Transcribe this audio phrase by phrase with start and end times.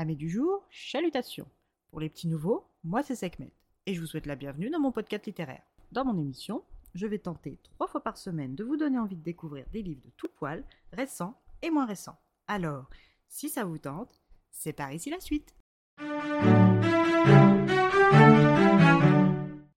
[0.00, 1.46] Amis du jour, chalutations.
[1.90, 3.52] Pour les petits nouveaux, moi c'est Sekhmet
[3.84, 5.60] et je vous souhaite la bienvenue dans mon podcast littéraire.
[5.92, 9.22] Dans mon émission, je vais tenter trois fois par semaine de vous donner envie de
[9.22, 12.18] découvrir des livres de tout poil, récents et moins récents.
[12.48, 12.88] Alors,
[13.28, 15.54] si ça vous tente, c'est par ici la suite.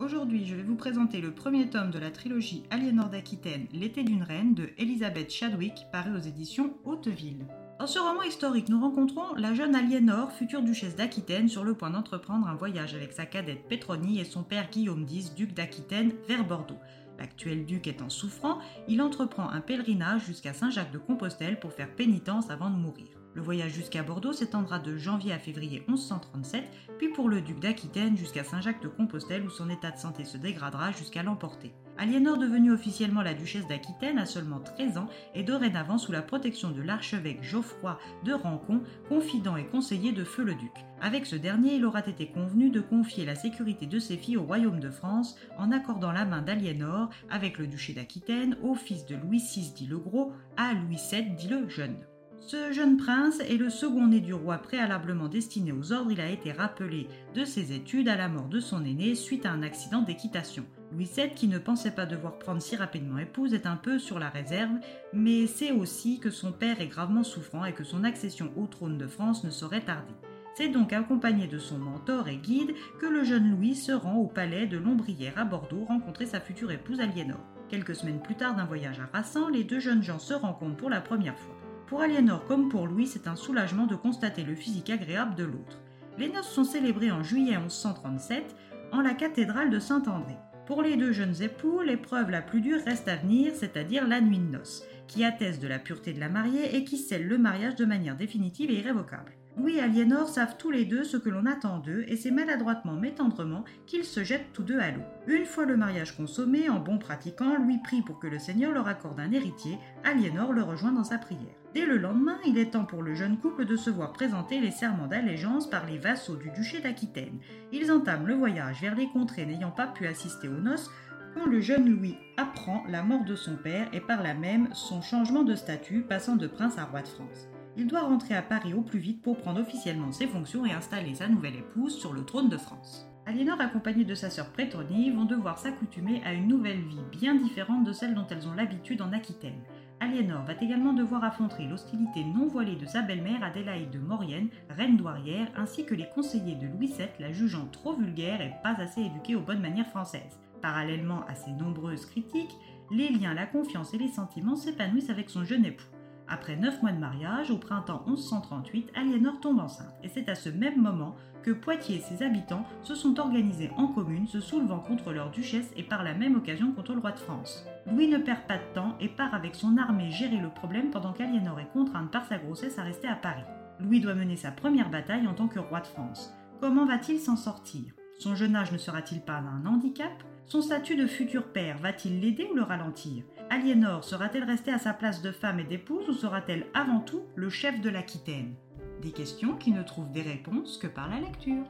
[0.00, 4.22] Aujourd'hui, je vais vous présenter le premier tome de la trilogie Aliénor d'Aquitaine, L'été d'une
[4.22, 7.46] reine de Elisabeth Chadwick, paru aux éditions Hauteville.
[7.80, 11.88] Dans ce roman historique, nous rencontrons la jeune Aliénor, future duchesse d'Aquitaine, sur le point
[11.88, 16.44] d'entreprendre un voyage avec sa cadette Pétronie et son père Guillaume X, duc d'Aquitaine, vers
[16.44, 16.76] Bordeaux.
[17.18, 22.50] L'actuel duc étant souffrant, il entreprend un pèlerinage jusqu'à Saint-Jacques de Compostelle pour faire pénitence
[22.50, 23.06] avant de mourir.
[23.32, 28.14] Le voyage jusqu'à Bordeaux s'étendra de janvier à février 1137, puis pour le duc d'Aquitaine
[28.14, 31.72] jusqu'à Saint-Jacques de Compostelle où son état de santé se dégradera jusqu'à l'emporter.
[32.00, 36.70] Aliénor, devenue officiellement la duchesse d'Aquitaine, a seulement 13 ans et dorénavant sous la protection
[36.70, 40.72] de l'archevêque Geoffroy de Rancon, confident et conseiller de Feu le Duc.
[41.02, 44.44] Avec ce dernier, il aura été convenu de confier la sécurité de ses filles au
[44.44, 49.16] royaume de France en accordant la main d'Aliénor avec le duché d'Aquitaine au fils de
[49.16, 51.98] Louis VI dit le Gros à Louis VII dit le Jeune.
[52.40, 56.10] Ce jeune prince est le second né du roi préalablement destiné aux ordres.
[56.10, 59.52] Il a été rappelé de ses études à la mort de son aîné suite à
[59.52, 60.64] un accident d'équitation.
[60.90, 64.18] Louis VII, qui ne pensait pas devoir prendre si rapidement épouse, est un peu sur
[64.18, 64.72] la réserve,
[65.12, 68.96] mais sait aussi que son père est gravement souffrant et que son accession au trône
[68.96, 70.14] de France ne saurait tarder.
[70.54, 74.26] C'est donc accompagné de son mentor et guide que le jeune Louis se rend au
[74.26, 77.40] palais de Lombrière à Bordeaux rencontrer sa future épouse Aliénor.
[77.68, 80.90] Quelques semaines plus tard d'un voyage à Rassan, les deux jeunes gens se rencontrent pour
[80.90, 81.59] la première fois.
[81.90, 85.80] Pour Aliénor comme pour Louis, c'est un soulagement de constater le physique agréable de l'autre.
[86.18, 88.54] Les noces sont célébrées en juillet 1137
[88.92, 90.36] en la cathédrale de Saint-André.
[90.66, 94.38] Pour les deux jeunes époux, l'épreuve la plus dure reste à venir, c'est-à-dire la nuit
[94.38, 97.74] de noces, qui atteste de la pureté de la mariée et qui scelle le mariage
[97.74, 99.32] de manière définitive et irrévocable.
[99.60, 102.94] Louis et Aliénor savent tous les deux ce que l'on attend d'eux et c'est maladroitement
[102.94, 105.02] mais tendrement qu'ils se jettent tous deux à l'eau.
[105.26, 108.88] Une fois le mariage consommé, en bon pratiquant, Louis prie pour que le Seigneur leur
[108.88, 111.54] accorde un héritier, Aliénor le rejoint dans sa prière.
[111.74, 114.70] Dès le lendemain, il est temps pour le jeune couple de se voir présenter les
[114.70, 117.38] serments d'allégeance par les vassaux du duché d'Aquitaine.
[117.70, 120.90] Ils entament le voyage vers les contrées n'ayant pas pu assister aux noces
[121.34, 125.02] quand le jeune Louis apprend la mort de son père et par là même son
[125.02, 127.50] changement de statut passant de prince à roi de France.
[127.76, 131.14] Il doit rentrer à Paris au plus vite pour prendre officiellement ses fonctions et installer
[131.14, 133.06] sa nouvelle épouse sur le trône de France.
[133.26, 137.84] Aliénor, accompagnée de sa sœur Prétonie, vont devoir s'accoutumer à une nouvelle vie bien différente
[137.84, 139.60] de celle dont elles ont l'habitude en Aquitaine.
[140.00, 144.96] Aliénor va également devoir affronter l'hostilité non voilée de sa belle-mère Adélaïde de Maurienne, reine
[144.96, 149.02] douarière, ainsi que les conseillers de Louis VII la jugeant trop vulgaire et pas assez
[149.02, 150.40] éduquée aux bonnes manières françaises.
[150.62, 152.56] Parallèlement à ces nombreuses critiques,
[152.90, 155.86] les liens, la confiance et les sentiments s'épanouissent avec son jeune époux.
[156.32, 160.48] Après neuf mois de mariage, au printemps 1138, Aliénor tombe enceinte, et c'est à ce
[160.48, 165.12] même moment que Poitiers et ses habitants se sont organisés en commune, se soulevant contre
[165.12, 167.66] leur duchesse et par la même occasion contre le roi de France.
[167.90, 171.12] Louis ne perd pas de temps et part avec son armée gérer le problème pendant
[171.12, 173.42] qu'Aliénor est contrainte par sa grossesse à rester à Paris.
[173.80, 176.32] Louis doit mener sa première bataille en tant que roi de France.
[176.60, 177.92] Comment va-t-il s'en sortir?
[178.20, 180.12] Son jeune âge ne sera-t-il pas un handicap?
[180.46, 183.24] Son statut de futur père va-t-il l'aider ou le ralentir?
[183.52, 187.50] Aliénor sera-t-elle restée à sa place de femme et d'épouse ou sera-t-elle avant tout le
[187.50, 188.54] chef de l'Aquitaine?
[189.02, 191.64] Des questions qui ne trouvent des réponses que par la lecture.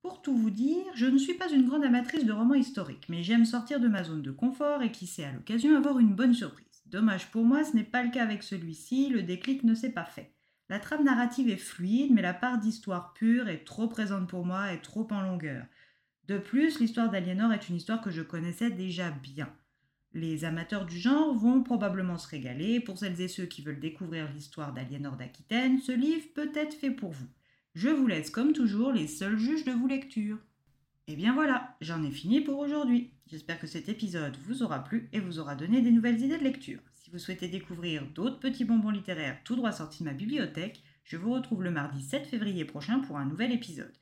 [0.00, 3.22] Pour tout vous dire, je ne suis pas une grande amatrice de romans historiques, mais
[3.22, 6.32] j'aime sortir de ma zone de confort et qui sait à l'occasion avoir une bonne
[6.32, 6.82] surprise.
[6.86, 10.06] Dommage pour moi, ce n'est pas le cas avec celui-ci, le déclic ne s'est pas
[10.06, 10.32] fait.
[10.70, 14.72] La trame narrative est fluide, mais la part d'histoire pure est trop présente pour moi
[14.72, 15.66] et trop en longueur.
[16.32, 19.52] De plus, l'histoire d'Aliénor est une histoire que je connaissais déjà bien.
[20.14, 22.80] Les amateurs du genre vont probablement se régaler.
[22.80, 26.90] Pour celles et ceux qui veulent découvrir l'histoire d'Aliénor d'Aquitaine, ce livre peut être fait
[26.90, 27.26] pour vous.
[27.74, 30.38] Je vous laisse comme toujours les seuls juges de vos lectures.
[31.06, 33.10] Et bien voilà, j'en ai fini pour aujourd'hui.
[33.26, 36.44] J'espère que cet épisode vous aura plu et vous aura donné des nouvelles idées de
[36.44, 36.80] lecture.
[36.94, 41.18] Si vous souhaitez découvrir d'autres petits bonbons littéraires tout droit sortis de ma bibliothèque, je
[41.18, 43.92] vous retrouve le mardi 7 février prochain pour un nouvel épisode.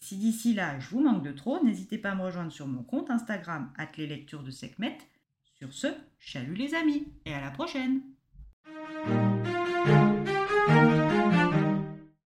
[0.00, 2.82] Si d'ici là, je vous manque de trop, n'hésitez pas à me rejoindre sur mon
[2.82, 4.06] compte Instagram, les
[4.42, 4.98] de Sekhmet.
[5.56, 8.02] Sur ce, chalut les amis et à la prochaine!